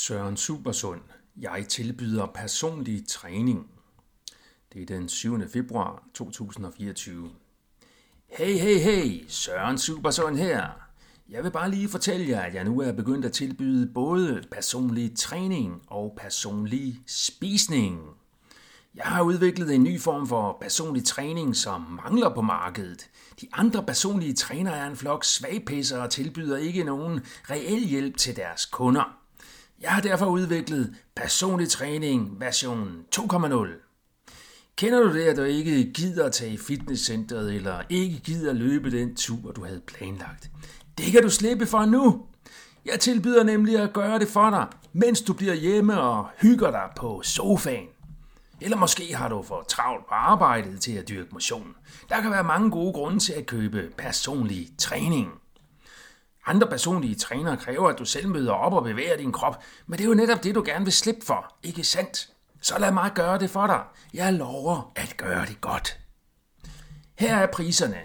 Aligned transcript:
Søren 0.00 0.36
Supersund. 0.36 1.00
Jeg 1.36 1.66
tilbyder 1.68 2.26
personlig 2.26 3.08
træning. 3.08 3.70
Det 4.72 4.82
er 4.82 4.86
den 4.86 5.08
7. 5.08 5.48
februar 5.48 6.02
2024. 6.14 7.30
Hey, 8.28 8.58
hey, 8.58 8.78
hey, 8.78 9.24
Søren 9.28 9.78
Supersund 9.78 10.36
her. 10.36 10.68
Jeg 11.28 11.44
vil 11.44 11.50
bare 11.50 11.70
lige 11.70 11.88
fortælle 11.88 12.28
jer, 12.28 12.40
at 12.40 12.54
jeg 12.54 12.64
nu 12.64 12.80
er 12.80 12.92
begyndt 12.92 13.24
at 13.24 13.32
tilbyde 13.32 13.86
både 13.94 14.42
personlig 14.50 15.16
træning 15.16 15.82
og 15.86 16.18
personlig 16.20 17.00
spisning. 17.06 18.00
Jeg 18.94 19.04
har 19.04 19.22
udviklet 19.22 19.74
en 19.74 19.82
ny 19.82 20.00
form 20.00 20.26
for 20.26 20.58
personlig 20.60 21.04
træning, 21.04 21.56
som 21.56 21.80
mangler 21.80 22.34
på 22.34 22.40
markedet. 22.40 23.10
De 23.40 23.48
andre 23.52 23.82
personlige 23.82 24.34
trænere 24.34 24.76
er 24.76 24.86
en 24.86 24.96
flok 24.96 25.24
svagpisser 25.24 26.02
og 26.02 26.10
tilbyder 26.10 26.56
ikke 26.56 26.84
nogen 26.84 27.20
reel 27.50 27.86
hjælp 27.88 28.16
til 28.16 28.36
deres 28.36 28.66
kunder. 28.66 29.19
Jeg 29.80 29.90
har 29.90 30.00
derfor 30.00 30.26
udviklet 30.26 30.94
personlig 31.16 31.68
træning 31.68 32.40
version 32.40 33.04
2.0. 33.16 33.68
Kender 34.76 35.00
du 35.00 35.14
det, 35.14 35.22
at 35.22 35.36
du 35.36 35.42
ikke 35.42 35.92
gider 35.92 36.26
at 36.26 36.32
tage 36.32 36.52
i 36.52 36.58
fitnesscenteret, 36.58 37.54
eller 37.54 37.82
ikke 37.88 38.18
gider 38.18 38.52
løbe 38.52 38.90
den 38.90 39.16
tur, 39.16 39.52
du 39.52 39.64
havde 39.64 39.80
planlagt? 39.86 40.50
Det 40.98 41.12
kan 41.12 41.22
du 41.22 41.30
slippe 41.30 41.66
for 41.66 41.84
nu. 41.84 42.26
Jeg 42.84 43.00
tilbyder 43.00 43.44
nemlig 43.44 43.78
at 43.78 43.92
gøre 43.92 44.18
det 44.18 44.28
for 44.28 44.50
dig, 44.50 44.66
mens 44.92 45.20
du 45.20 45.32
bliver 45.32 45.54
hjemme 45.54 46.00
og 46.00 46.28
hygger 46.40 46.70
dig 46.70 46.88
på 46.96 47.22
sofaen. 47.24 47.88
Eller 48.60 48.76
måske 48.76 49.14
har 49.14 49.28
du 49.28 49.42
for 49.42 49.64
travlt 49.68 50.06
på 50.08 50.14
arbejdet 50.14 50.80
til 50.80 50.92
at 50.92 51.08
dyrke 51.08 51.28
motion. 51.32 51.74
Der 52.08 52.20
kan 52.20 52.30
være 52.30 52.44
mange 52.44 52.70
gode 52.70 52.92
grunde 52.92 53.18
til 53.18 53.32
at 53.32 53.46
købe 53.46 53.92
personlig 53.98 54.68
træning. 54.78 55.39
Andre 56.46 56.66
personlige 56.66 57.14
trænere 57.14 57.56
kræver, 57.56 57.88
at 57.88 57.98
du 57.98 58.04
selv 58.04 58.28
møder 58.28 58.52
op 58.52 58.72
og 58.72 58.84
bevæger 58.84 59.16
din 59.16 59.32
krop, 59.32 59.62
men 59.86 59.98
det 59.98 60.04
er 60.04 60.08
jo 60.08 60.14
netop 60.14 60.44
det, 60.44 60.54
du 60.54 60.62
gerne 60.66 60.84
vil 60.84 60.92
slippe 60.92 61.26
for, 61.26 61.54
ikke 61.62 61.84
sandt? 61.84 62.30
Så 62.62 62.78
lad 62.78 62.92
mig 62.92 63.12
gøre 63.14 63.38
det 63.38 63.50
for 63.50 63.66
dig. 63.66 63.82
Jeg 64.14 64.32
lover 64.32 64.92
at 64.96 65.14
gøre 65.16 65.46
det 65.46 65.60
godt. 65.60 66.00
Her 67.18 67.36
er 67.36 67.46
priserne. 67.46 68.00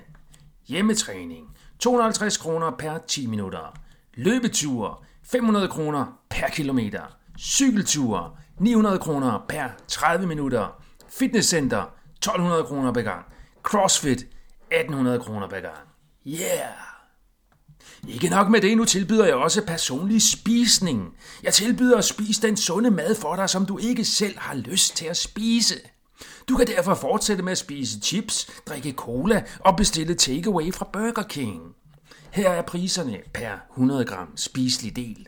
Hjemmetræning 0.68 1.58
250 1.80 2.38
kroner 2.38 2.72
per 2.72 2.98
10 2.98 3.28
minutter. 3.28 3.74
Løbeture. 4.14 4.96
500 5.24 5.68
kroner 5.68 6.06
per 6.30 6.48
kilometer. 6.48 7.02
Cykelture. 7.40 8.32
900 8.60 9.00
kroner 9.00 9.46
per 9.50 9.70
30 9.88 10.28
minutter. 10.28 10.84
Fitnesscenter 11.10 11.84
1200 12.16 12.64
kroner 12.64 12.94
per 12.94 13.02
gang. 13.02 13.26
CrossFit 13.64 14.20
1800 14.72 15.20
kroner 15.20 15.48
per 15.48 15.60
gang. 15.60 15.88
Yeah! 16.28 16.95
Ikke 18.08 18.30
nok 18.30 18.50
med 18.50 18.62
det, 18.62 18.78
nu 18.78 18.86
tilbyder 18.86 19.26
jeg 19.26 19.36
også 19.36 19.66
personlig 19.66 20.22
spisning. 20.22 21.14
Jeg 21.44 21.54
tilbyder 21.54 21.98
at 21.98 22.06
spise 22.06 22.42
den 22.42 22.58
sunde 22.58 22.92
mad 22.92 23.16
for 23.16 23.36
dig, 23.36 23.50
som 23.50 23.66
du 23.66 23.78
ikke 23.78 24.06
selv 24.06 24.40
har 24.40 24.56
lyst 24.56 24.96
til 24.96 25.06
at 25.06 25.18
spise. 25.18 25.76
Du 26.50 26.58
kan 26.58 26.68
derfor 26.68 26.94
fortsætte 26.94 27.44
med 27.44 27.52
at 27.52 27.58
spise 27.58 28.00
chips, 28.00 28.52
drikke 28.68 28.92
cola 28.92 29.44
og 29.60 29.78
bestille 29.78 30.16
takeaway 30.16 30.74
fra 30.74 30.88
Burger 30.94 31.24
King. 31.24 31.62
Her 32.32 32.50
er 32.50 32.62
priserne 32.62 33.18
per 33.34 33.52
100 33.72 34.06
gram 34.06 34.38
spiselig 34.38 34.96
del. 34.96 35.28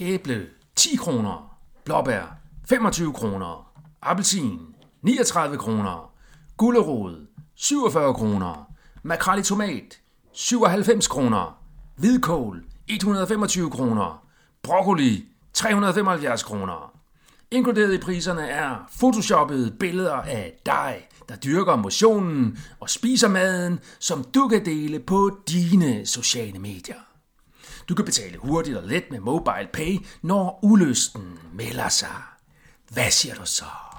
Æble 0.00 0.46
10 0.76 0.96
kroner, 0.96 1.56
blåbær 1.84 2.36
25 2.68 3.12
kroner, 3.12 3.72
appelsin 4.02 4.58
39 5.02 5.58
kroner, 5.58 6.12
gulerod 6.56 7.26
47 7.54 8.14
kroner, 8.14 8.72
makrel 9.02 9.40
i 9.40 9.42
tomat 9.42 10.01
97 10.34 11.08
kroner. 11.08 11.58
Hvidkål 11.96 12.62
125 12.88 13.70
kroner. 13.70 14.26
Broccoli 14.62 15.24
375 15.52 16.42
kroner. 16.42 16.92
Inkluderet 17.50 17.94
i 17.94 17.98
priserne 17.98 18.48
er 18.48 18.90
photoshoppede 18.98 19.70
billeder 19.80 20.14
af 20.14 20.52
dig, 20.66 21.08
der 21.28 21.36
dyrker 21.36 21.76
motionen 21.76 22.58
og 22.80 22.90
spiser 22.90 23.28
maden, 23.28 23.80
som 23.98 24.24
du 24.24 24.48
kan 24.48 24.64
dele 24.64 25.00
på 25.00 25.38
dine 25.48 26.06
sociale 26.06 26.58
medier. 26.58 27.00
Du 27.88 27.94
kan 27.94 28.04
betale 28.04 28.38
hurtigt 28.38 28.76
og 28.76 28.82
let 28.86 29.04
med 29.10 29.20
mobile 29.20 29.68
pay, 29.72 29.98
når 30.22 30.58
ulysten 30.62 31.38
melder 31.52 31.88
sig. 31.88 32.22
Hvad 32.88 33.10
siger 33.10 33.34
du 33.34 33.42
så? 33.44 33.91